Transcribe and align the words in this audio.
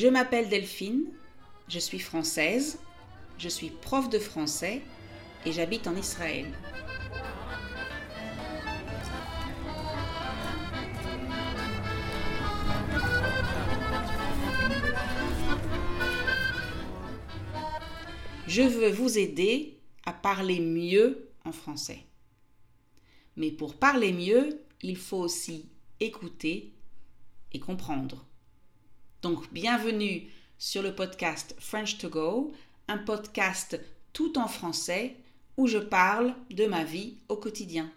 Je 0.00 0.06
m'appelle 0.06 0.48
Delphine, 0.48 1.06
je 1.66 1.80
suis 1.80 1.98
française, 1.98 2.78
je 3.36 3.48
suis 3.48 3.70
prof 3.70 4.08
de 4.08 4.20
français 4.20 4.80
et 5.44 5.50
j'habite 5.50 5.88
en 5.88 5.96
Israël. 5.96 6.46
Je 18.46 18.62
veux 18.62 18.90
vous 18.90 19.18
aider 19.18 19.80
à 20.06 20.12
parler 20.12 20.60
mieux 20.60 21.28
en 21.44 21.50
français. 21.50 22.04
Mais 23.34 23.50
pour 23.50 23.74
parler 23.74 24.12
mieux, 24.12 24.60
il 24.80 24.96
faut 24.96 25.18
aussi 25.18 25.68
écouter 25.98 26.72
et 27.52 27.58
comprendre. 27.58 28.27
Donc, 29.20 29.52
bienvenue 29.52 30.30
sur 30.58 30.80
le 30.80 30.94
podcast 30.94 31.56
French 31.58 31.98
to 31.98 32.08
Go, 32.08 32.52
un 32.86 32.98
podcast 32.98 33.80
tout 34.12 34.38
en 34.38 34.46
français 34.46 35.16
où 35.56 35.66
je 35.66 35.78
parle 35.78 36.36
de 36.50 36.66
ma 36.66 36.84
vie 36.84 37.16
au 37.28 37.34
quotidien. 37.34 37.90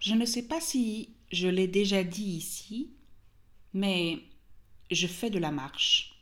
Je 0.00 0.14
ne 0.14 0.24
sais 0.24 0.42
pas 0.42 0.60
si 0.60 1.10
je 1.30 1.46
l'ai 1.46 1.68
déjà 1.68 2.02
dit 2.02 2.38
ici, 2.38 2.57
mais 3.78 4.18
je 4.90 5.06
fais 5.06 5.30
de 5.30 5.38
la 5.38 5.52
marche. 5.52 6.20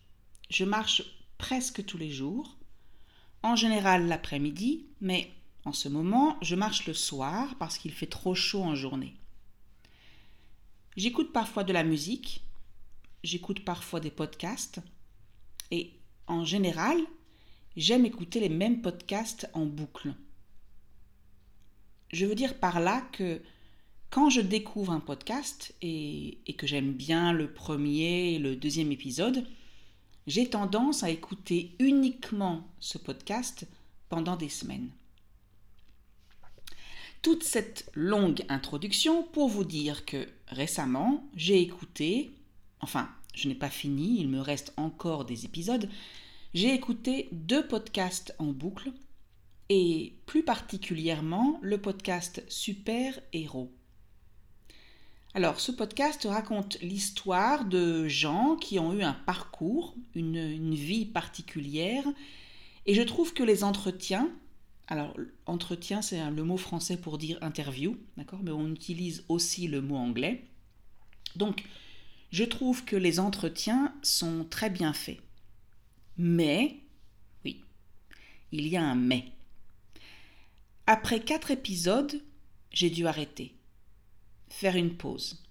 Je 0.51 0.65
marche 0.65 1.03
presque 1.39 1.85
tous 1.87 1.97
les 1.97 2.11
jours, 2.11 2.57
en 3.43 3.57
général 3.57 4.09
l'après-midi, 4.09 4.85
mais 5.01 5.31
en 5.65 5.73
ce 5.73 5.89
moment, 5.89 6.37
je 6.43 6.55
marche 6.55 6.87
le 6.87 6.93
soir 6.93 7.57
parce 7.59 7.79
qu'il 7.79 7.93
fait 7.93 8.07
trop 8.07 8.35
chaud 8.35 8.63
en 8.63 8.75
journée. 8.75 9.15
J'écoute 10.97 11.33
parfois 11.33 11.65
de 11.65 11.73
la 11.73 11.83
musique, 11.83 12.43
j'écoute 13.25 13.65
parfois 13.65 14.01
des 14.01 14.11
podcasts, 14.11 14.81
et 15.71 15.93
en 16.27 16.45
général, 16.45 16.99
j'aime 17.77 18.05
écouter 18.05 18.41
les 18.41 18.51
mêmes 18.51 18.83
podcasts 18.83 19.49
en 19.55 19.65
boucle. 19.65 20.15
Je 22.13 22.27
veux 22.27 22.35
dire 22.35 22.59
par 22.61 22.81
là 22.81 23.01
que 23.13 23.41
quand 24.17 24.31
je 24.31 24.41
découvre 24.41 24.93
un 24.93 25.01
podcast 25.01 25.75
et, 25.83 26.39
que 26.57 26.67
j'aime 26.67 26.95
bien 26.95 27.35
le 27.35 27.53
premier 27.53 28.33
et 28.33 28.39
le 28.39 28.57
deuxième 28.57 28.91
épisode, 28.91 29.47
j'ai 30.27 30.49
tendance 30.49 31.03
à 31.03 31.11
écouter 31.11 31.73
uniquement 31.81 32.67
ce 32.81 32.97
podcast 32.97 33.67
pendant 34.09 34.37
des 34.37 34.49
semaines. 34.49 34.89
Toute 37.21 37.45
cette 37.45 37.91
longue 37.93 38.43
introduction 38.49 39.23
pour 39.23 39.49
vous 39.49 39.65
dire 39.65 40.07
que 40.07 40.27
récemment, 40.49 41.29
j'ai 41.35 41.61
écouté, 41.61 42.33
enfin, 42.81 43.11
je 43.35 43.49
n'ai 43.49 43.55
pas 43.55 43.69
fini, 43.69 44.19
il 44.19 44.31
me 44.31 44.41
reste 44.41 44.73
encore 44.79 45.27
des 45.27 45.45
épisodes, 45.45 45.91
j'ai 46.55 46.73
écouté 46.73 47.29
deux 47.33 47.69
podcasts 47.69 48.35
en 48.39 48.47
boucle 48.47 48.93
et 49.69 50.15
plus 50.25 50.43
particulièrement 50.43 51.59
le 51.61 51.77
podcast 51.77 52.43
Super 52.49 53.21
Héros. 53.35 53.76
Alors, 55.37 55.61
ce 55.61 55.71
podcast 55.71 56.27
raconte 56.27 56.81
l'histoire 56.81 57.67
de 57.67 58.09
gens 58.09 58.57
qui 58.57 58.79
ont 58.79 58.95
eu 58.95 59.03
un 59.03 59.13
parcours, 59.13 59.95
une, 60.15 60.75
vie 60.75 61.05
particulière, 61.05 62.05
et 62.87 62.95
je 62.95 63.03
trouve 63.03 63.35
que 63.35 63.43
les 63.43 63.63
entretiens, 63.63 64.31
alors 64.87 65.15
entretien 65.45 66.01
c'est 66.01 66.31
le 66.31 66.43
mot 66.43 66.57
français 66.57 66.97
pour 66.97 67.19
dire 67.19 67.37
interview, 67.43 67.99
d'accord, 68.17 68.39
mais 68.43 68.51
on 68.51 68.71
utilise 68.71 69.25
aussi 69.29 69.69
le 69.69 69.83
mot 69.83 69.97
anglais. 69.97 70.43
Donc, 71.35 71.65
je 72.33 72.45
trouve 72.45 72.87
que 72.87 72.97
les 72.97 73.21
entretiens 73.21 73.95
sont 74.03 74.47
très 74.49 74.71
bien 74.71 74.95
faits. 74.95 75.21
Mais, 76.17 76.81
oui, 77.45 77.63
il 78.53 78.67
y 78.69 78.79
a 78.79 78.83
un 78.83 78.95
mais. 78.95 79.27
Après 80.87 81.21
quatre 81.21 81.51
épisodes, 81.51 82.23
j'ai 82.71 82.89
dû 82.89 83.07
arrêter 83.07 83.56
faire 84.49 84.77
une 84.77 84.97
pause. 84.97 85.43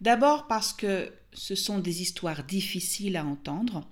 D'abord 0.00 0.48
parce 0.48 0.72
que 0.72 1.12
ce 1.32 1.54
sont 1.54 1.78
des 1.78 2.02
histoires 2.02 2.44
difficiles 2.44 3.16
à 3.16 3.24
entendre, 3.24 3.86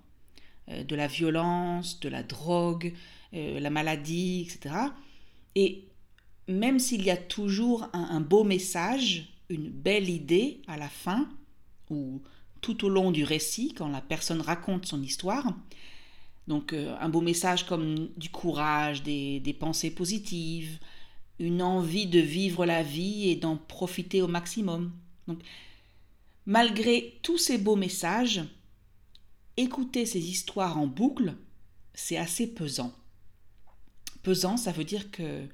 euh, 0.69 0.85
de 0.85 0.97
la 0.97 1.07
violence, 1.07 2.01
de 2.01 2.09
la 2.09 2.23
drogue, 2.23 2.93
euh, 3.33 3.61
la 3.61 3.71
maladie, 3.71 4.47
etc. 4.49 4.75
Et 5.55 5.85
même 6.49 6.79
s'il 6.79 7.05
y 7.05 7.11
a 7.11 7.17
toujours 7.17 7.89
un, 7.93 8.21
beau 8.21 8.45
message, 8.45 9.33
une 9.49 9.71
belle 9.71 10.09
idée 10.09 10.63
à 10.67 10.77
la 10.77 10.89
fin, 10.89 11.29
ou 11.91 12.21
tout 12.61 12.85
au 12.85 12.89
long 12.89 13.11
du 13.11 13.25
récit, 13.25 13.73
quand 13.73 13.89
la 13.89 14.01
personne 14.01 14.41
raconte 14.41 14.87
son 14.87 15.03
histoire, 15.03 15.55
donc 16.49 16.73
euh, 16.73 16.97
un 17.01 17.09
beau 17.09 17.21
message 17.21 17.67
comme 17.67 18.09
du 18.17 18.31
courage, 18.31 19.03
des 19.03 19.57
pensées 19.59 19.93
positives, 19.93 20.79
une 21.41 21.63
envie 21.63 22.07
de 22.07 22.21
vivre 22.21 22.67
la 22.67 22.83
vie 22.83 23.31
et 23.31 23.37
d'en 23.37 23.57
profiter 23.57 24.21
au 24.21 24.29
maximum. 24.29 24.93
Malgré 26.45 27.19
tous 27.23 27.39
ces 27.39 27.57
beaux 27.57 27.77
messages, 27.77 28.43
écouter 29.57 30.05
ces 30.05 30.21
histoires 30.21 30.79
en 30.79 30.87
boucle, 30.87 31.35
c'est 31.95 32.19
assez 32.19 32.47
pesant. 32.47 32.93
Pesant, 34.23 34.59
ça 34.59 34.71
veut 34.71 34.85
dire 34.85 35.11
que, 35.11 35.47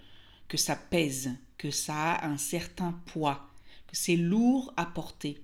que 0.49 0.57
ça 0.57 0.75
pèse, 0.75 1.31
que 1.57 1.71
ça 1.71 2.15
a 2.15 2.27
un 2.27 2.37
certain 2.37 2.93
poids, 3.07 3.49
que 3.87 3.97
c'est 3.97 4.17
lourd 4.17 4.75
à 4.77 4.87
porter. 4.87 5.41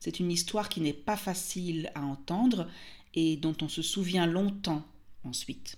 C'est 0.00 0.18
une 0.18 0.32
histoire 0.32 0.70
qui 0.70 0.80
n'est 0.80 0.94
pas 0.94 1.18
facile 1.18 1.92
à 1.94 2.00
entendre 2.00 2.68
et 3.12 3.36
dont 3.36 3.56
on 3.60 3.68
se 3.68 3.82
souvient 3.82 4.26
longtemps 4.26 4.82
ensuite. 5.24 5.76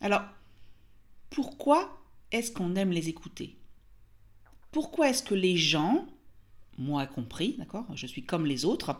Alors, 0.00 0.22
pourquoi 1.28 2.05
est-ce 2.32 2.52
qu'on 2.52 2.74
aime 2.76 2.90
les 2.90 3.08
écouter? 3.08 3.56
Pourquoi 4.72 5.10
est-ce 5.10 5.22
que 5.22 5.34
les 5.34 5.56
gens, 5.56 6.06
moi 6.78 7.06
compris, 7.06 7.54
d'accord, 7.58 7.86
je 7.94 8.06
suis 8.06 8.24
comme 8.24 8.46
les 8.46 8.64
autres, 8.64 8.96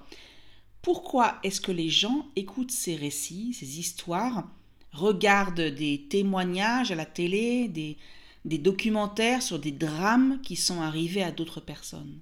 pourquoi 0.83 1.39
est-ce 1.43 1.61
que 1.61 1.73
les 1.73 1.91
gens 1.91 2.29
écoutent 2.37 2.71
ces 2.71 2.97
récits, 2.97 3.55
ces 3.55 3.79
histoires, 3.79 4.49
regardent 4.93 5.61
des 5.61 6.07
témoignages 6.09 6.93
à 6.93 6.95
la 6.95 7.05
télé, 7.05 7.69
des, 7.69 7.97
des 8.45 8.59
documentaires 8.59 9.43
sur 9.43 9.59
des 9.59 9.73
drames 9.73 10.41
qui 10.43 10.57
sont 10.57 10.81
arrivés 10.81 11.23
à 11.23 11.33
d'autres 11.33 11.61
personnes? 11.61 12.21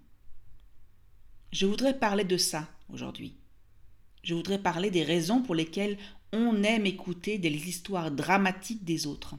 Je 1.52 1.66
voudrais 1.66 1.98
parler 1.98 2.24
de 2.24 2.36
ça 2.36 2.68
aujourd'hui. 2.92 3.36
Je 4.22 4.34
voudrais 4.34 4.58
parler 4.58 4.90
des 4.90 5.04
raisons 5.04 5.42
pour 5.42 5.54
lesquelles 5.54 5.98
on 6.32 6.62
aime 6.64 6.86
écouter 6.86 7.38
des 7.38 7.68
histoires 7.68 8.10
dramatiques 8.10 8.82
des 8.82 9.06
autres. 9.06 9.36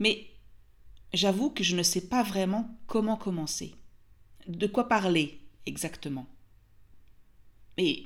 Mais 0.00 0.26
J'avoue 1.12 1.50
que 1.50 1.64
je 1.64 1.74
ne 1.74 1.82
sais 1.82 2.08
pas 2.08 2.22
vraiment 2.22 2.78
comment 2.86 3.16
commencer. 3.16 3.74
De 4.46 4.66
quoi 4.66 4.88
parler 4.88 5.40
exactement. 5.66 6.26
Mais, 7.76 8.02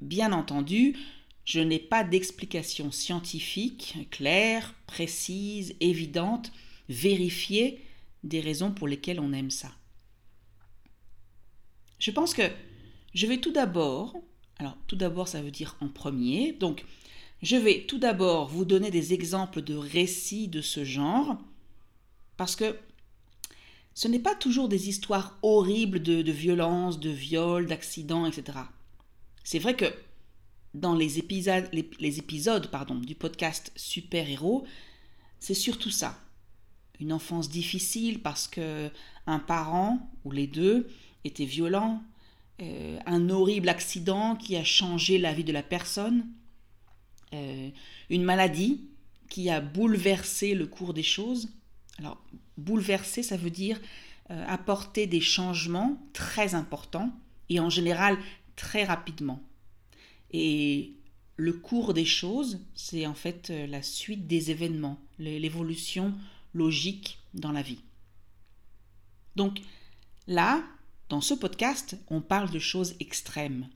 bien 0.00 0.32
entendu, 0.32 0.96
je 1.44 1.60
n'ai 1.60 1.78
pas 1.78 2.04
d'explication 2.04 2.90
scientifique, 2.90 4.08
claire, 4.10 4.74
précise, 4.86 5.74
évidente, 5.80 6.52
vérifiée 6.88 7.84
des 8.24 8.40
raisons 8.40 8.72
pour 8.72 8.88
lesquelles 8.88 9.20
on 9.20 9.32
aime 9.32 9.50
ça. 9.50 9.72
Je 11.98 12.10
pense 12.10 12.34
que 12.34 12.50
je 13.14 13.26
vais 13.26 13.38
tout 13.38 13.52
d'abord, 13.52 14.16
alors 14.58 14.76
tout 14.86 14.96
d'abord 14.96 15.28
ça 15.28 15.42
veut 15.42 15.50
dire 15.50 15.76
en 15.80 15.88
premier, 15.88 16.52
donc 16.52 16.84
je 17.42 17.56
vais 17.56 17.84
tout 17.86 17.98
d'abord 17.98 18.48
vous 18.48 18.64
donner 18.64 18.90
des 18.90 19.12
exemples 19.12 19.62
de 19.62 19.74
récits 19.74 20.48
de 20.48 20.60
ce 20.60 20.84
genre, 20.84 21.38
parce 22.36 22.56
que 22.56 22.76
ce 23.94 24.08
n'est 24.08 24.18
pas 24.18 24.34
toujours 24.34 24.68
des 24.68 24.88
histoires 24.88 25.38
horribles 25.42 26.02
de, 26.02 26.22
de 26.22 26.32
violence, 26.32 26.98
de 26.98 27.10
viol, 27.10 27.66
d'accidents, 27.66 28.26
etc. 28.26 28.58
C'est 29.44 29.58
vrai 29.58 29.76
que 29.76 29.92
dans 30.74 30.94
les 30.94 31.18
épisodes, 31.18 31.68
du 33.04 33.14
podcast 33.14 33.72
Super 33.76 34.28
Héros, 34.28 34.64
c'est 35.38 35.54
surtout 35.54 35.90
ça. 35.90 36.18
Une 37.00 37.12
enfance 37.12 37.50
difficile 37.50 38.22
parce 38.22 38.48
que 38.48 38.90
un 39.26 39.38
parent 39.38 40.10
ou 40.24 40.30
les 40.30 40.46
deux 40.46 40.88
étaient 41.24 41.44
violents, 41.44 42.02
euh, 42.60 42.98
un 43.06 43.28
horrible 43.28 43.68
accident 43.68 44.36
qui 44.36 44.56
a 44.56 44.64
changé 44.64 45.18
la 45.18 45.32
vie 45.32 45.44
de 45.44 45.52
la 45.52 45.62
personne, 45.62 46.26
euh, 47.34 47.70
une 48.08 48.24
maladie 48.24 48.80
qui 49.28 49.50
a 49.50 49.60
bouleversé 49.60 50.54
le 50.54 50.66
cours 50.66 50.94
des 50.94 51.02
choses, 51.02 51.48
alors, 51.98 52.22
bouleverser, 52.56 53.22
ça 53.22 53.36
veut 53.36 53.50
dire 53.50 53.80
euh, 54.30 54.44
apporter 54.46 55.06
des 55.06 55.20
changements 55.20 56.00
très 56.12 56.54
importants 56.54 57.12
et 57.48 57.60
en 57.60 57.70
général 57.70 58.16
très 58.56 58.84
rapidement. 58.84 59.42
Et 60.30 60.94
le 61.36 61.52
cours 61.52 61.92
des 61.92 62.04
choses, 62.04 62.60
c'est 62.74 63.06
en 63.06 63.14
fait 63.14 63.50
euh, 63.50 63.66
la 63.66 63.82
suite 63.82 64.26
des 64.26 64.50
événements, 64.50 64.98
l'évolution 65.18 66.14
logique 66.54 67.18
dans 67.34 67.52
la 67.52 67.62
vie. 67.62 67.82
Donc 69.36 69.60
là, 70.26 70.64
dans 71.08 71.20
ce 71.20 71.34
podcast, 71.34 71.96
on 72.08 72.20
parle 72.20 72.50
de 72.50 72.58
choses 72.58 72.94
extrêmes. 73.00 73.68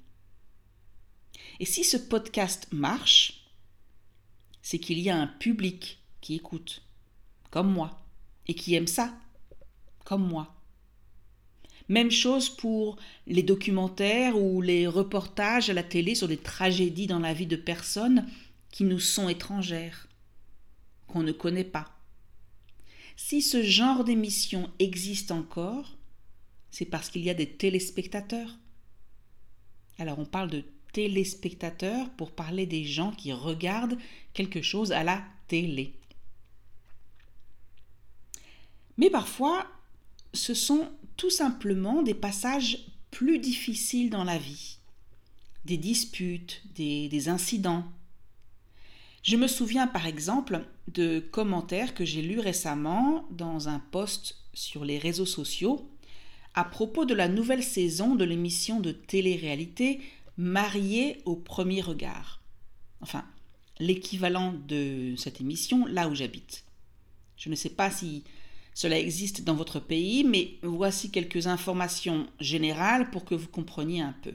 Et 1.60 1.66
si 1.66 1.84
ce 1.84 1.96
podcast 1.96 2.68
marche, 2.72 3.46
c'est 4.62 4.78
qu'il 4.78 4.98
y 5.00 5.10
a 5.10 5.16
un 5.16 5.26
public 5.26 5.98
qui 6.20 6.34
écoute, 6.34 6.82
comme 7.50 7.72
moi, 7.72 8.05
et 8.46 8.54
qui 8.54 8.74
aime 8.74 8.86
ça, 8.86 9.14
comme 10.04 10.26
moi. 10.26 10.54
Même 11.88 12.10
chose 12.10 12.48
pour 12.48 12.96
les 13.26 13.42
documentaires 13.42 14.36
ou 14.36 14.60
les 14.60 14.86
reportages 14.86 15.70
à 15.70 15.74
la 15.74 15.84
télé 15.84 16.14
sur 16.14 16.26
des 16.26 16.36
tragédies 16.36 17.06
dans 17.06 17.20
la 17.20 17.32
vie 17.32 17.46
de 17.46 17.56
personnes 17.56 18.26
qui 18.70 18.84
nous 18.84 18.98
sont 18.98 19.28
étrangères, 19.28 20.08
qu'on 21.06 21.22
ne 21.22 21.32
connaît 21.32 21.64
pas. 21.64 21.92
Si 23.16 23.40
ce 23.40 23.62
genre 23.62 24.04
d'émission 24.04 24.70
existe 24.78 25.30
encore, 25.30 25.96
c'est 26.70 26.84
parce 26.84 27.08
qu'il 27.08 27.22
y 27.22 27.30
a 27.30 27.34
des 27.34 27.48
téléspectateurs. 27.48 28.58
Alors 29.98 30.18
on 30.18 30.26
parle 30.26 30.50
de 30.50 30.64
téléspectateurs 30.92 32.10
pour 32.10 32.32
parler 32.32 32.66
des 32.66 32.84
gens 32.84 33.12
qui 33.12 33.32
regardent 33.32 33.96
quelque 34.34 34.60
chose 34.60 34.92
à 34.92 35.04
la 35.04 35.24
télé. 35.48 35.94
Mais 38.98 39.10
parfois, 39.10 39.66
ce 40.32 40.54
sont 40.54 40.88
tout 41.16 41.30
simplement 41.30 42.02
des 42.02 42.14
passages 42.14 42.78
plus 43.10 43.38
difficiles 43.38 44.10
dans 44.10 44.24
la 44.24 44.38
vie, 44.38 44.78
des 45.64 45.76
disputes, 45.76 46.62
des, 46.74 47.28
incidents. 47.28 47.84
Je 49.22 49.36
me 49.36 49.48
souviens 49.48 49.86
par 49.86 50.06
exemple 50.06 50.60
de 50.88 51.18
commentaires 51.18 51.94
que 51.94 52.04
j'ai 52.04 52.22
lus 52.22 52.40
récemment 52.40 53.26
dans 53.30 53.68
un 53.68 53.78
post 53.78 54.36
sur 54.54 54.84
les 54.84 54.98
réseaux 54.98 55.26
sociaux 55.26 55.90
à 56.54 56.64
propos 56.64 57.04
de 57.04 57.14
la 57.14 57.28
nouvelle 57.28 57.62
saison 57.62 58.14
de 58.14 58.24
l'émission 58.24 58.80
de 58.80 58.92
télé-réalité 58.92 60.00
Marié 60.38 61.22
au 61.24 61.34
premier 61.34 61.80
regard. 61.80 62.42
Enfin, 63.00 63.24
l'équivalent 63.78 64.52
de 64.68 65.14
cette 65.16 65.40
émission 65.40 65.86
là 65.86 66.08
où 66.08 66.14
j'habite. 66.14 66.64
Je 67.38 67.48
ne 67.48 67.54
sais 67.54 67.70
pas 67.70 67.90
si 67.90 68.22
cela 68.76 68.98
existe 68.98 69.42
dans 69.42 69.54
votre 69.54 69.80
pays, 69.80 70.22
mais 70.22 70.58
voici 70.62 71.10
quelques 71.10 71.46
informations 71.46 72.26
générales 72.40 73.10
pour 73.10 73.24
que 73.24 73.34
vous 73.34 73.48
compreniez 73.48 74.02
un 74.02 74.14
peu. 74.20 74.34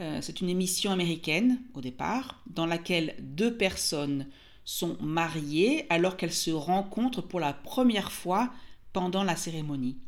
Euh, 0.00 0.18
c'est 0.20 0.40
une 0.40 0.48
émission 0.48 0.90
américaine 0.90 1.60
au 1.74 1.80
départ, 1.80 2.42
dans 2.48 2.66
laquelle 2.66 3.14
deux 3.20 3.56
personnes 3.56 4.26
sont 4.64 4.96
mariées 5.00 5.86
alors 5.90 6.16
qu'elles 6.16 6.32
se 6.32 6.50
rencontrent 6.50 7.22
pour 7.22 7.38
la 7.38 7.52
première 7.52 8.10
fois 8.10 8.52
pendant 8.92 9.22
la 9.22 9.36
cérémonie. 9.36 9.98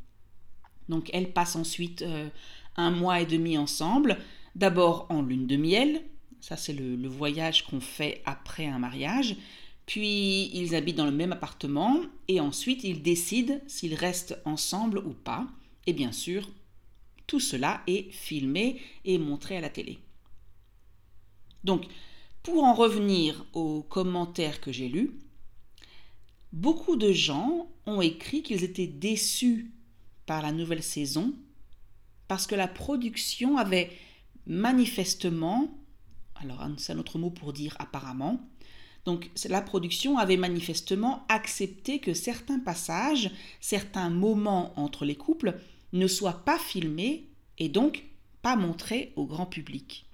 Donc 0.89 1.11
elles 1.13 1.33
passent 1.33 1.55
ensuite 1.55 2.03
euh, 2.03 2.29
un 2.75 2.91
mois 2.91 3.21
et 3.21 3.27
demi 3.27 3.57
ensemble, 3.57 4.19
d'abord 4.57 5.07
en 5.11 5.23
lune 5.23 5.47
de 5.47 5.57
miel, 5.57 6.03
ça 6.41 6.57
c'est 6.57 6.73
le 6.73 7.09
voyage 7.09 7.65
qu'on 7.67 7.81
fait 7.81 8.21
après 8.25 8.67
un 8.67 8.81
mariage, 8.81 9.37
puis 9.87 10.51
ils 10.57 10.75
habitent 10.75 10.97
dans 10.97 11.05
le 11.05 11.11
même 11.11 11.33
appartement 11.33 12.01
et 12.29 12.41
ensuite 12.41 12.85
ils 12.85 13.03
décident 13.03 13.59
s'ils 13.67 13.95
restent 13.95 14.41
ensemble 14.45 14.99
ou 14.99 15.13
pas. 15.13 15.47
Et 15.87 15.93
bien 15.93 16.13
sûr, 16.13 16.49
tout 17.27 17.41
cela 17.41 17.83
est 17.87 18.11
filmé 18.13 18.81
et 19.05 19.19
montré 19.19 19.57
à 19.57 19.61
la 19.61 19.71
télé. 19.71 19.99
Donc, 21.65 21.87
pour 22.43 22.65
en 22.65 22.75
revenir 22.75 23.45
aux 23.53 23.83
commentaires 23.83 24.61
que 24.61 24.73
j'ai 24.73 24.89
lus, 24.89 25.13
beaucoup 26.53 26.97
de 26.97 27.13
gens 27.13 27.69
ont 27.87 28.01
écrit 28.01 28.43
qu'ils 28.43 28.65
étaient 28.65 28.87
déçus 28.87 29.73
par 30.27 30.43
la 30.43 30.53
nouvelle 30.53 30.83
saison 30.83 31.35
parce 32.29 32.47
que 32.47 32.55
la 32.55 32.69
production 32.69 33.57
avait 33.57 33.91
manifestement, 34.47 35.69
alors 36.37 36.65
c'est 36.79 36.93
un 36.93 36.99
autre 36.99 37.19
mot 37.19 37.31
pour 37.31 37.53
dire 37.53 37.77
apparemment, 37.79 38.41
donc 39.05 39.31
la 39.49 39.63
production 39.63 40.19
avait 40.19 40.37
manifestement 40.37 41.25
accepté 41.29 41.99
que 42.01 42.15
certains 42.15 42.59
passages, 42.59 43.31
certains 43.61 44.11
moments 44.11 44.73
entre 44.79 45.05
les 45.05 45.17
couples 45.17 45.59
ne 45.93 46.07
soient 46.07 46.45
pas 46.45 46.59
filmés 46.59 47.27
et 47.59 47.69
donc 47.69 48.05
pas 48.43 48.57
montrés 48.57 49.13
au 49.17 49.27
grand 49.27 49.47
public. 49.47 50.07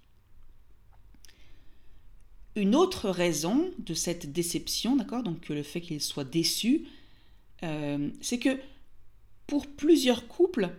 Une 2.55 2.75
autre 2.75 3.11
raison 3.11 3.71
de 3.79 3.93
cette 3.93 4.33
déception, 4.33 4.97
d'accord, 4.97 5.23
donc 5.23 5.49
le 5.49 5.63
fait 5.63 5.83
qu'ils 5.83 6.01
soient 6.01 6.25
déçus, 6.25 6.87
euh, 7.63 8.11
c'est 8.23 8.39
que 8.39 8.59
pour 9.47 9.67
plusieurs 9.67 10.27
couples, 10.27 10.71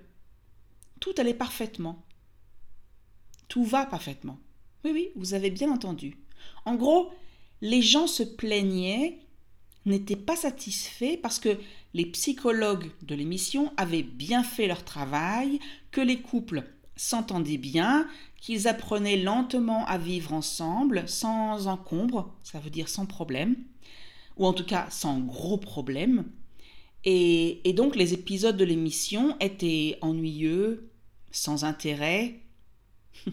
tout 1.00 1.14
allait 1.18 1.36
parfaitement. 1.36 2.04
Tout 3.48 3.64
va 3.64 3.86
parfaitement. 3.86 4.40
Oui, 4.84 4.92
oui, 4.92 5.10
vous 5.16 5.34
avez 5.36 5.52
bien 5.52 5.72
entendu. 5.72 6.18
En 6.66 6.76
gros, 6.76 7.12
les 7.62 7.82
gens 7.82 8.08
se 8.08 8.24
plaignaient, 8.24 9.20
n'étaient 9.86 10.16
pas 10.16 10.36
satisfaits 10.36 11.18
parce 11.22 11.40
que 11.40 11.58
les 11.94 12.06
psychologues 12.06 12.92
de 13.02 13.16
l'émission 13.16 13.72
avaient 13.78 14.04
bien 14.04 14.44
fait 14.44 14.68
leur 14.68 14.84
travail, 14.84 15.60
que 15.92 16.02
les 16.02 16.20
couples 16.20 16.64
s'entendaient 16.96 17.58
bien, 17.58 18.08
qu'ils 18.42 18.68
apprenaient 18.68 19.18
lentement 19.18 19.86
à 19.86 19.98
vivre 19.98 20.34
ensemble, 20.34 21.08
sans 21.08 21.68
encombre, 21.68 22.34
ça 22.44 22.60
veut 22.60 22.70
dire 22.70 22.90
sans 22.90 23.06
problème, 23.06 23.56
ou 24.36 24.46
en 24.46 24.54
tout 24.54 24.66
cas 24.66 24.88
sans 24.90 25.20
gros 25.20 25.58
problème. 25.58 26.26
Et, 27.04 27.68
et 27.68 27.74
donc 27.74 27.96
les 27.96 28.14
épisodes 28.14 28.58
de 28.58 28.66
l'émission 28.66 29.38
étaient 29.40 29.98
ennuyeux, 30.02 30.92
sans 31.32 31.64
intérêt. 31.64 32.42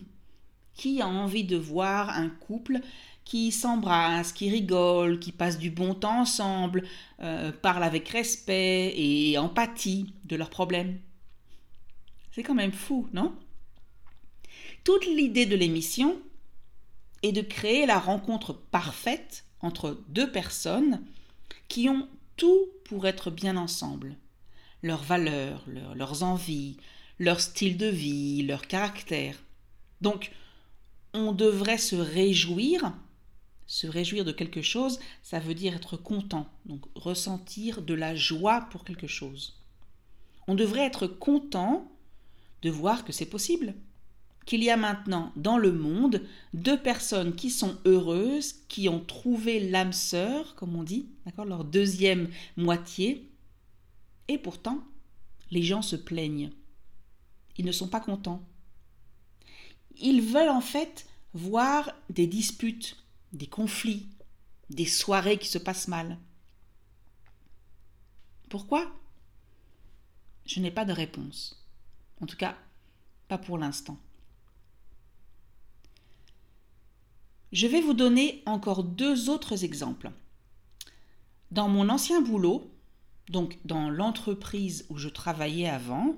Qui 0.75 1.01
a 1.01 1.09
envie 1.09 1.45
de 1.45 1.57
voir 1.57 2.11
un 2.11 2.29
couple 2.29 2.81
qui 3.25 3.53
s'embrassent, 3.53 4.33
qui 4.33 4.51
rigolent, 4.51 5.19
qui 5.19 5.33
passent 5.33 5.59
du 5.59 5.71
bon 5.71 5.95
temps 5.95 6.21
ensemble, 6.21 6.85
euh, 7.21 7.53
parlent 7.53 7.85
avec 7.85 8.09
respect 8.09 8.93
et 8.97 9.39
empathie 9.39 10.13
de 10.25 10.37
leurs 10.37 10.51
problèmes. 10.51 10.99
C'est 12.33 12.43
quand 12.43 12.55
même 12.55 12.73
fou, 12.73 13.09
non? 13.13 13.35
Toute 14.83 15.07
l'idée 15.07 15.47
de 15.47 15.57
l'émission 15.57 16.21
est 17.23 17.33
de 17.33 17.41
créer 17.41 17.87
la 17.87 17.99
rencontre 17.99 18.53
parfaite 18.53 19.45
entre 19.61 19.99
deux 20.09 20.31
personnes 20.31 21.03
qui 21.69 21.89
ont 21.89 22.09
tout 22.37 22.67
pour 22.85 23.07
être 23.07 23.31
bien 23.31 23.57
ensemble. 23.57 24.17
Leurs 24.83 25.03
valeurs, 25.03 25.65
leurs 25.95 26.23
envies, 26.23 26.77
leur 27.19 27.41
style 27.41 27.79
de 27.79 27.87
vie, 27.87 28.43
leur 28.43 28.67
caractère. 28.67 29.37
Donc, 30.03 30.33
on 31.15 31.33
devrait 31.33 31.79
se 31.79 31.97
réjouir 31.97 32.93
se 33.67 33.87
réjouir 33.87 34.25
de 34.25 34.33
quelque 34.33 34.63
chose, 34.63 35.01
ça 35.23 35.39
veut 35.39 35.55
dire 35.55 35.75
être 35.75 35.97
content, 35.97 36.47
donc 36.67 36.83
ressentir 36.95 37.83
de 37.83 37.95
la 37.95 38.15
joie 38.15 38.69
pour 38.71 38.85
quelque 38.85 39.07
chose. 39.07 39.61
On 40.47 40.55
devrait 40.55 40.85
être 40.85 41.07
content 41.07 41.91
de 42.63 42.71
voir 42.71 43.05
que 43.05 43.13
c'est 43.13 43.27
possible, 43.27 43.75
qu'il 44.45 44.63
y 44.63 44.71
a 44.71 44.77
maintenant 44.77 45.33
dans 45.37 45.57
le 45.57 45.73
monde 45.73 46.23
deux 46.53 46.79
personnes 46.79 47.35
qui 47.35 47.51
sont 47.51 47.79
heureuses, 47.87 48.55
qui 48.69 48.89
ont 48.89 49.01
trouvé 49.01 49.71
l'âme 49.71 49.93
sœur, 49.93 50.55
comme 50.55 50.77
on 50.77 50.83
dit, 50.83 51.07
d'accord, 51.25 51.47
leur 51.47 51.65
deuxième 51.65 52.29
moitié, 52.57 53.31
et 54.29 54.39
pourtant 54.39 54.85
les 55.51 55.63
gens 55.63 55.83
se 55.83 55.97
plaignent. 55.97 56.51
Ils 57.57 57.65
ne 57.65 57.73
sont 57.73 57.89
pas 57.89 58.01
contents. 58.01 58.43
Ils 60.01 60.23
veulent 60.23 60.49
en 60.49 60.61
fait 60.61 61.07
voir 61.33 61.93
des 62.11 62.27
disputes, 62.27 62.97
des 63.35 63.47
conflits, 63.47 64.09
des 64.71 64.87
soirées 64.87 65.39
qui 65.39 65.49
se 65.49 65.59
passent 65.59 65.89
mal. 65.89 66.19
Pourquoi? 68.49 68.91
Je 70.47 70.61
n'ai 70.61 70.71
pas 70.71 70.85
de 70.85 70.93
réponse. 70.93 71.67
En 72.21 72.27
tout 72.27 72.37
cas, 72.37 72.57
pas 73.29 73.39
pour 73.39 73.59
l'instant. 73.59 73.99
Je 77.53 77.67
vais 77.67 77.81
vous 77.81 77.95
donner 77.95 78.43
encore 78.47 78.83
deux 78.83 79.31
autres 79.31 79.65
exemples. 79.65 80.11
Dans 81.51 81.69
mon 81.69 81.89
ancien 81.89 82.21
boulot, 82.21 82.71
donc 83.29 83.59
dans 83.65 83.91
l'entreprise 83.91 84.87
où 84.91 84.99
je 84.99 85.09
travaillais 85.09 85.69
avant, 85.69 86.17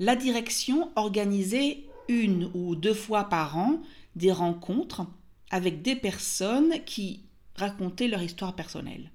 la 0.00 0.16
direction 0.16 0.90
organisait 0.96 1.84
une 2.08 2.50
ou 2.54 2.74
deux 2.74 2.94
fois 2.94 3.24
par 3.24 3.56
an 3.56 3.80
des 4.16 4.32
rencontres 4.32 5.06
avec 5.54 5.82
des 5.82 5.94
personnes 5.94 6.82
qui 6.84 7.20
racontaient 7.54 8.08
leur 8.08 8.20
histoire 8.20 8.56
personnelle. 8.56 9.12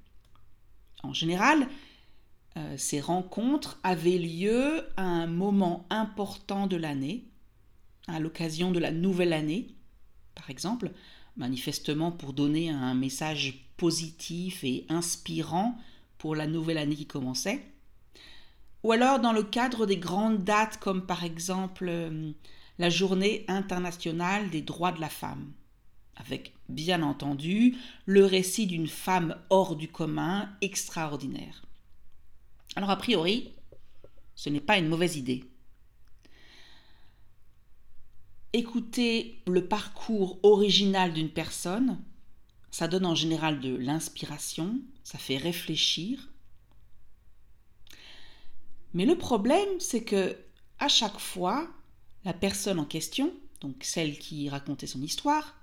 En 1.04 1.12
général, 1.12 1.68
euh, 2.56 2.76
ces 2.78 3.02
rencontres 3.02 3.78
avaient 3.84 4.18
lieu 4.18 4.86
à 4.96 5.04
un 5.04 5.28
moment 5.28 5.86
important 5.90 6.66
de 6.66 6.78
l'année, 6.78 7.26
à 8.08 8.22
l'occasion 8.22 8.72
de 8.72 8.80
la 8.80 8.92
nouvelle 8.92 9.34
année, 9.34 9.76
par 10.34 10.50
exemple, 10.50 10.94
manifestement 11.36 12.14
pour 12.14 12.32
donner 12.32 12.70
un 12.70 12.96
message 12.96 13.66
positif 13.76 14.64
et 14.64 14.86
inspirant 14.88 15.78
pour 16.18 16.38
la 16.38 16.48
nouvelle 16.48 16.78
année 16.78 16.96
qui 16.96 17.06
commençait, 17.06 17.66
ou 18.84 18.94
alors 18.94 19.20
dans 19.20 19.34
le 19.34 19.44
cadre 19.44 19.86
des 19.86 19.98
grandes 19.98 20.46
dates 20.46 20.80
comme 20.80 21.06
par 21.06 21.26
exemple 21.26 21.88
euh, 21.90 22.32
la 22.78 22.90
journée 22.90 23.44
internationale 23.50 24.50
des 24.50 24.62
droits 24.62 24.94
de 24.94 25.02
la 25.02 25.10
femme, 25.10 25.52
avec 26.20 26.54
bien 26.68 27.02
entendu 27.02 27.78
le 28.06 28.26
récit 28.26 28.68
d'une 28.68 28.88
femme 28.88 29.38
hors 29.50 29.76
du 29.76 29.88
commun 29.88 30.50
extraordinaire. 30.62 31.64
Alors 32.76 32.92
a 32.92 32.98
priori, 32.98 33.54
ce 34.36 34.50
n'est 34.50 34.60
pas 34.60 34.78
une 34.78 34.88
mauvaise 34.88 35.16
idée. 35.18 35.44
Écouter 38.54 39.42
le 39.48 39.68
parcours 39.68 40.40
original 40.44 41.14
d'une 41.14 41.30
personne, 41.30 42.00
ça 42.72 42.88
donne 42.88 43.06
en 43.06 43.16
général 43.16 43.60
de 43.60 43.76
l'inspiration, 43.76 44.80
ça 45.04 45.18
fait 45.18 45.38
réfléchir. 45.38 46.30
Mais 48.94 49.06
le 49.06 49.18
problème, 49.18 49.80
c'est 49.80 50.04
que 50.04 50.38
à 50.80 50.88
chaque 50.88 51.20
fois, 51.20 51.68
la 52.26 52.34
personne 52.34 52.80
en 52.80 52.86
question, 52.86 53.34
donc 53.62 53.84
celle 53.84 54.18
qui 54.18 54.50
racontait 54.50 54.88
son 54.88 55.02
histoire, 55.02 55.59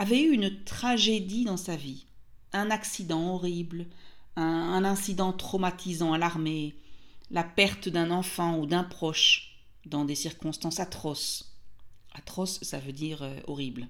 avait 0.00 0.22
eu 0.22 0.32
une 0.32 0.64
tragédie 0.64 1.44
dans 1.44 1.58
sa 1.58 1.76
vie, 1.76 2.06
un 2.54 2.70
accident 2.70 3.34
horrible, 3.34 3.84
un, 4.34 4.82
incident 4.82 5.34
traumatisant 5.34 6.14
à 6.14 6.18
l'armée, 6.18 6.74
la 7.30 7.44
perte 7.44 7.90
d'un 7.90 8.10
enfant 8.10 8.58
ou 8.58 8.64
d'un 8.64 8.82
proche 8.82 9.58
dans 9.84 10.06
des 10.06 10.14
circonstances 10.14 10.80
atroces. 10.80 11.54
Atroce, 12.14 12.60
ça 12.62 12.78
veut 12.78 12.94
dire 12.94 13.22
euh, 13.22 13.36
horrible. 13.46 13.88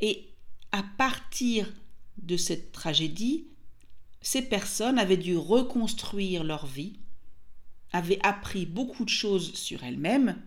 Et 0.00 0.30
à 0.72 0.82
partir 0.82 1.70
de 2.16 2.38
cette 2.38 2.72
tragédie, 2.72 3.48
ces 4.22 4.40
personnes 4.40 4.98
avaient 4.98 5.18
dû 5.18 5.36
reconstruire 5.36 6.42
leur 6.42 6.64
vie, 6.64 6.94
avaient 7.92 8.20
appris 8.22 8.64
beaucoup 8.64 9.04
de 9.04 9.10
choses 9.10 9.52
sur 9.52 9.84
elles-mêmes, 9.84 10.40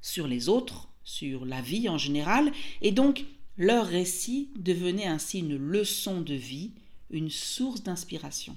sur 0.00 0.26
les 0.26 0.48
autres, 0.48 0.88
sur 1.04 1.44
la 1.44 1.62
vie 1.62 1.88
en 1.88 1.98
général, 1.98 2.50
et 2.82 2.90
donc 2.90 3.24
leur 3.58 3.86
récit 3.86 4.50
devenait 4.56 5.06
ainsi 5.06 5.38
une 5.38 5.56
leçon 5.56 6.20
de 6.20 6.34
vie, 6.34 6.72
une 7.10 7.30
source 7.30 7.82
d'inspiration. 7.82 8.56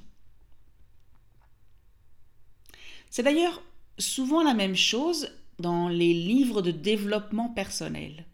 C'est 3.10 3.24
d'ailleurs 3.24 3.62
souvent 3.98 4.44
la 4.44 4.53
même 4.53 4.75
chose 4.75 5.29
dans 5.58 5.89
les 5.89 6.13
livres 6.13 6.62
de 6.62 6.72
développement 6.72 7.50
personnel. 7.50 8.25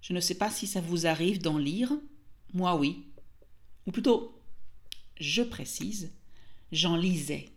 Je 0.00 0.12
ne 0.12 0.20
sais 0.20 0.34
pas 0.34 0.50
si 0.50 0.66
ça 0.66 0.80
vous 0.80 1.06
arrive 1.06 1.40
d'en 1.40 1.58
lire, 1.58 1.92
moi 2.52 2.76
oui. 2.76 3.04
Ou 3.86 3.92
plutôt, 3.92 4.38
je 5.20 5.42
précise, 5.42 6.12
j'en 6.70 6.96
lisais. 6.96 7.48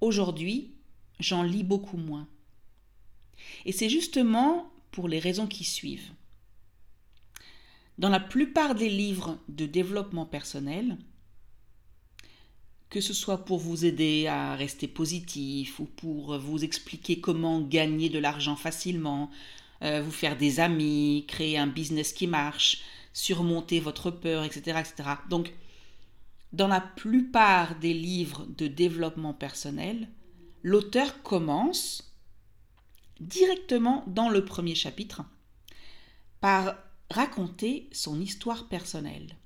Aujourd'hui, 0.00 0.74
j'en 1.18 1.42
lis 1.42 1.64
beaucoup 1.64 1.96
moins. 1.96 2.28
Et 3.64 3.72
c'est 3.72 3.88
justement 3.88 4.70
pour 4.90 5.08
les 5.08 5.18
raisons 5.18 5.46
qui 5.46 5.64
suivent. 5.64 6.10
Dans 7.98 8.10
la 8.10 8.20
plupart 8.20 8.74
des 8.74 8.90
livres 8.90 9.38
de 9.48 9.64
développement 9.64 10.26
personnel, 10.26 10.98
que 12.90 13.00
ce 13.00 13.14
soit 13.14 13.44
pour 13.44 13.58
vous 13.58 13.84
aider 13.84 14.26
à 14.26 14.54
rester 14.54 14.86
positif 14.86 15.80
ou 15.80 15.86
pour 15.86 16.38
vous 16.38 16.62
expliquer 16.62 17.20
comment 17.20 17.60
gagner 17.60 18.08
de 18.08 18.18
l'argent 18.18 18.54
facilement, 18.54 19.30
euh, 19.82 20.02
vous 20.02 20.10
faire 20.10 20.36
des 20.36 20.60
amis, 20.60 21.24
créer 21.26 21.58
un 21.58 21.66
business 21.66 22.12
qui 22.12 22.26
marche, 22.26 22.82
surmonter 23.12 23.80
votre 23.80 24.10
peur, 24.10 24.44
etc., 24.44 24.80
etc. 24.80 25.10
Donc, 25.30 25.52
dans 26.52 26.68
la 26.68 26.80
plupart 26.80 27.78
des 27.78 27.94
livres 27.94 28.46
de 28.56 28.66
développement 28.66 29.34
personnel, 29.34 30.08
l'auteur 30.62 31.22
commence 31.22 32.14
directement 33.20 34.04
dans 34.06 34.28
le 34.28 34.44
premier 34.44 34.74
chapitre 34.74 35.22
par 36.40 36.76
raconter 37.10 37.88
son 37.92 38.20
histoire 38.20 38.68
personnelle. 38.68 39.36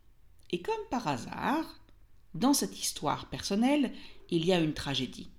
Et 0.50 0.60
comme 0.60 0.88
par 0.90 1.06
hasard, 1.06 1.80
dans 2.34 2.54
cette 2.54 2.78
histoire 2.80 3.26
personnelle, 3.26 3.92
il 4.30 4.44
y 4.44 4.52
a 4.52 4.60
une 4.60 4.74
tragédie, 4.74 5.30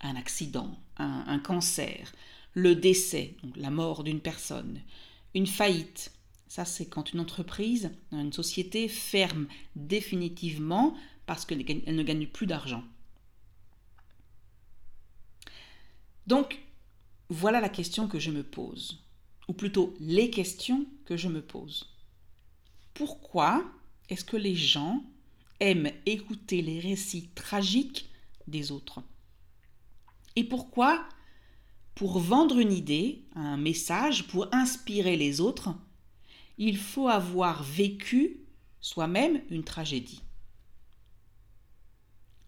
un 0.00 0.16
accident, 0.16 0.78
un, 0.96 1.38
cancer, 1.38 2.12
le 2.54 2.74
décès, 2.74 3.36
donc 3.42 3.56
la 3.56 3.70
mort 3.70 4.04
d'une 4.04 4.20
personne, 4.20 4.80
une 5.34 5.46
faillite. 5.46 6.12
Ça, 6.48 6.64
c'est 6.64 6.86
quand 6.86 7.12
une 7.12 7.20
entreprise, 7.20 7.90
une 8.10 8.32
société 8.32 8.88
ferme 8.88 9.46
définitivement 9.76 10.96
parce 11.26 11.44
qu'elle 11.44 11.58
ne 11.58 12.02
gagne 12.02 12.26
plus 12.26 12.46
d'argent. 12.46 12.82
Donc, 16.26 16.58
voilà 17.28 17.60
la 17.60 17.68
question 17.68 18.08
que 18.08 18.18
je 18.18 18.30
me 18.30 18.42
pose 18.42 19.02
ou 19.48 19.54
plutôt 19.54 19.94
les 19.98 20.30
questions 20.30 20.86
que 21.04 21.16
je 21.16 21.28
me 21.28 21.42
pose. 21.42 21.88
Pourquoi 22.94 23.64
est-ce 24.08 24.24
que 24.24 24.36
les 24.36 24.54
gens 24.54 25.02
aiment 25.60 25.90
écouter 26.06 26.62
les 26.62 26.78
récits 26.80 27.30
tragiques 27.34 28.08
des 28.46 28.70
autres? 28.70 29.02
Et 30.36 30.44
pourquoi, 30.44 31.08
pour 31.94 32.18
vendre 32.20 32.58
une 32.58 32.72
idée, 32.72 33.24
un 33.34 33.56
message, 33.56 34.28
pour 34.28 34.46
inspirer 34.52 35.16
les 35.16 35.40
autres, 35.40 35.70
il 36.58 36.76
faut 36.76 37.08
avoir 37.08 37.62
vécu 37.62 38.40
soi-même 38.80 39.42
une 39.50 39.64
tragédie? 39.64 40.22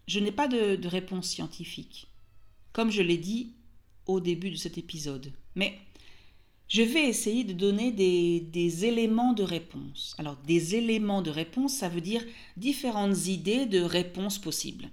Je 0.07 0.19
n'ai 0.19 0.33
pas 0.33 0.49
de, 0.49 0.87
réponse 0.87 1.29
scientifique, 1.29 2.09
comme 2.73 2.91
je 2.91 3.03
l'ai 3.03 3.19
dit 3.19 3.55
au 4.07 4.21
début 4.21 4.51
de 4.51 4.57
cet 4.57 4.77
épisode. 4.77 5.33
Mais 5.55 5.79
je 6.71 6.83
vais 6.83 7.09
essayer 7.09 7.43
de 7.43 7.53
donner 7.53 7.91
des, 7.91 8.85
éléments 8.85 9.33
de 9.33 9.43
réponse. 9.43 10.15
Alors, 10.19 10.37
des 10.37 10.77
éléments 10.77 11.21
de 11.21 11.31
réponse, 11.31 11.75
ça 11.75 11.89
veut 11.89 12.01
dire 12.01 12.25
différentes 12.57 13.27
idées 13.27 13.67
de 13.67 13.81
réponses 13.81 14.39
possibles. 14.39 14.89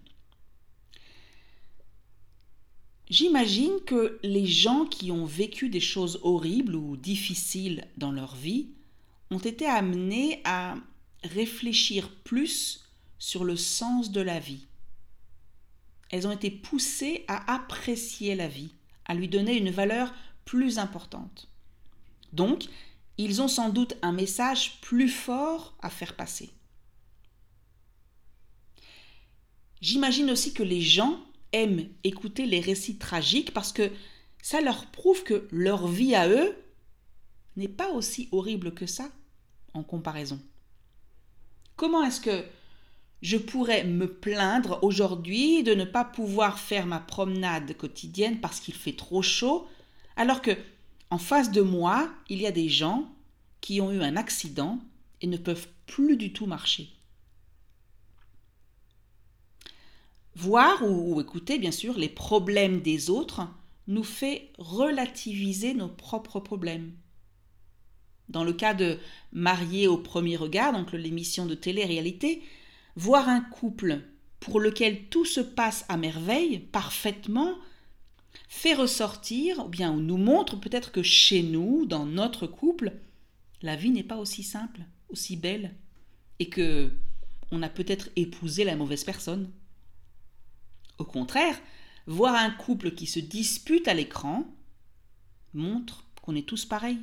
J'imagine 3.12 3.80
que 3.86 4.20
les 4.24 4.48
gens 4.48 4.86
qui 4.86 5.12
ont 5.12 5.26
vécu 5.26 5.70
des 5.70 5.80
choses 5.80 6.20
horribles 6.24 6.76
ou 6.76 6.98
difficiles 6.98 7.88
dans 7.96 8.12
leur 8.12 8.36
vie 8.36 8.70
ont 9.30 9.38
été 9.38 9.68
amenés 9.68 10.42
à 10.46 10.76
réfléchir 11.24 12.10
plus 12.24 12.88
sur 13.20 13.44
le 13.44 13.56
sens 13.56 14.12
de 14.12 14.22
la 14.22 14.40
vie. 14.40 14.66
Elles 16.10 16.28
ont 16.28 16.32
été 16.32 16.50
poussées 16.50 17.24
à 17.28 17.54
apprécier 17.54 18.34
la 18.34 18.48
vie, 18.48 18.74
à 19.06 19.14
lui 19.14 19.28
donner 19.28 19.56
une 19.56 19.70
valeur 19.70 20.12
plus 20.44 20.80
importante. 20.80 21.48
Donc, 22.34 22.66
ils 23.18 23.42
ont 23.42 23.48
sans 23.48 23.70
doute 23.70 23.96
un 24.02 24.12
message 24.12 24.80
plus 24.82 25.10
fort 25.10 25.76
à 25.82 25.90
faire 25.90 26.16
passer. 26.16 26.52
J'imagine 29.82 30.32
aussi 30.32 30.54
que 30.54 30.64
les 30.64 30.82
gens 30.82 31.20
aiment 31.52 31.88
écouter 32.04 32.46
les 32.46 32.60
récits 32.60 32.98
tragiques 32.98 33.54
parce 33.54 33.72
que 33.72 33.92
ça 34.42 34.62
leur 34.62 34.88
prouve 34.88 35.24
que 35.24 35.48
leur 35.52 35.88
vie 35.88 36.16
à 36.16 36.28
eux 36.28 36.56
n'est 37.56 37.68
pas 37.68 37.92
aussi 37.92 38.30
horrible 38.32 38.74
que 38.74 38.86
ça 38.86 39.10
en 39.74 39.84
comparaison. 39.84 40.40
Comment 41.76 42.04
est-ce 42.04 42.22
que 42.22 42.44
je 43.22 43.38
pourrais 43.38 43.84
me 43.84 44.08
plaindre 44.08 44.80
aujourd'hui 44.84 45.64
de 45.64 45.74
ne 45.74 45.86
pas 45.86 46.06
pouvoir 46.06 46.60
faire 46.60 46.86
ma 46.86 47.00
promenade 47.00 47.76
quotidienne 47.76 48.40
parce 48.40 48.60
qu'il 48.60 48.76
fait 48.76 48.96
trop 48.96 49.22
chaud 49.22 49.68
alors 50.16 50.42
que 50.42 50.52
en 51.10 51.18
face 51.18 51.52
de 51.52 51.62
moi, 51.62 52.10
il 52.30 52.42
y 52.42 52.48
a 52.48 52.52
des 52.52 52.70
gens 52.70 53.10
qui 53.62 53.82
ont 53.82 53.92
eu 53.92 54.02
un 54.02 54.16
accident 54.16 54.80
et 55.22 55.28
ne 55.28 55.38
peuvent 55.38 55.68
plus 55.86 56.18
du 56.18 56.34
tout 56.34 56.46
marcher. 56.46 56.90
Voir 60.36 60.84
ou, 60.84 61.20
écouter, 61.20 61.58
bien 61.58 61.72
sûr, 61.72 61.98
les 61.98 62.10
problèmes 62.10 62.82
des 62.82 63.10
autres 63.10 63.48
nous 63.88 64.04
fait 64.04 64.52
relativiser 64.60 65.74
nos 65.74 65.88
propres 65.88 66.40
problèmes. 66.40 66.92
Dans 68.30 68.44
le 68.44 68.54
cas 68.54 68.74
de 68.74 69.00
Marié 69.32 69.88
au 69.88 69.98
premier 69.98 70.36
regard, 70.36 70.74
donc 70.74 70.92
l'émission 70.92 71.46
de 71.46 71.56
télé-réalité, 71.56 72.44
voir 72.96 73.30
un 73.30 73.42
couple 73.42 74.02
pour 74.40 74.60
lequel 74.60 75.06
tout 75.06 75.26
se 75.26 75.40
passe 75.40 75.86
à 75.88 75.98
merveille, 75.98 76.60
parfaitement, 76.60 77.56
fait 78.48 78.74
ressortir, 78.74 79.66
ou 79.66 79.70
bien 79.70 79.94
nous 79.94 80.18
montre 80.18 80.60
peut-être 80.60 80.92
que 80.92 81.04
chez 81.04 81.44
nous, 81.44 81.86
dans 81.86 82.06
notre 82.06 82.48
couple, 82.48 82.94
la 83.62 83.76
vie 83.76 83.92
n'est 83.92 84.04
pas 84.04 84.18
aussi 84.18 84.44
simple, 84.44 84.82
aussi 85.10 85.36
belle, 85.36 85.76
et 86.40 86.50
que 86.50 86.92
on 87.52 87.62
a 87.62 87.70
peut-être 87.70 88.10
épousé 88.16 88.64
la 88.64 88.76
mauvaise 88.76 89.04
personne. 89.04 89.52
Au 90.98 91.06
contraire, 91.06 91.60
voir 92.06 92.36
un 92.36 92.52
couple 92.52 92.92
qui 92.92 93.08
se 93.08 93.20
dispute 93.20 93.88
à 93.88 93.94
l'écran 93.94 94.46
montre 95.54 96.06
qu'on 96.22 96.36
est 96.36 96.48
tous 96.48 96.66
pareils. 96.66 97.00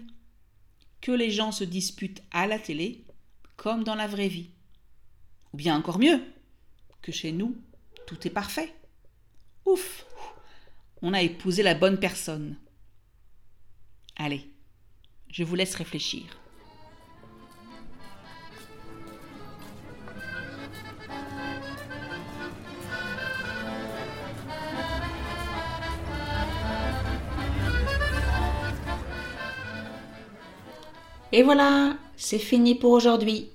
Que 1.00 1.12
les 1.12 1.30
gens 1.30 1.52
se 1.52 1.64
disputent 1.64 2.22
à 2.30 2.46
la 2.46 2.58
télé 2.58 3.04
comme 3.56 3.84
dans 3.84 3.94
la 3.94 4.06
vraie 4.06 4.28
vie. 4.28 4.50
Ou 5.52 5.56
bien 5.56 5.76
encore 5.76 5.98
mieux, 5.98 6.20
que 7.02 7.12
chez 7.12 7.32
nous, 7.32 7.56
tout 8.06 8.26
est 8.26 8.30
parfait. 8.30 8.74
Ouf, 9.66 10.04
on 11.04 11.12
a 11.12 11.20
épousé 11.20 11.62
la 11.62 11.74
bonne 11.74 11.98
personne. 11.98 12.56
Allez, 14.16 14.48
je 15.30 15.44
vous 15.44 15.54
laisse 15.54 15.74
réfléchir. 15.74 16.24
Et 31.32 31.42
voilà, 31.42 31.98
c'est 32.16 32.38
fini 32.38 32.76
pour 32.76 32.92
aujourd'hui. 32.92 33.50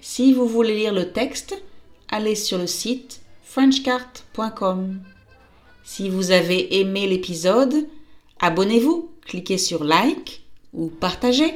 Si 0.00 0.32
vous 0.32 0.48
voulez 0.48 0.76
lire 0.76 0.94
le 0.94 1.12
texte, 1.12 1.62
allez 2.08 2.36
sur 2.36 2.56
le 2.56 2.66
site 2.66 3.20
frenchcart.com. 3.42 5.02
Si 5.90 6.10
vous 6.10 6.32
avez 6.32 6.80
aimé 6.80 7.06
l'épisode, 7.06 7.88
abonnez-vous, 8.40 9.10
cliquez 9.24 9.56
sur 9.56 9.84
like 9.84 10.42
ou 10.74 10.88
partagez. 10.88 11.54